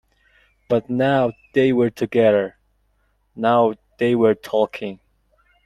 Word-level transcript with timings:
But 0.67 0.89
now 0.89 1.33
they 1.53 1.71
were 1.71 1.91
together; 1.91 2.57
now 3.35 3.75
they 3.99 4.15
were 4.15 4.33
talking. 4.33 4.99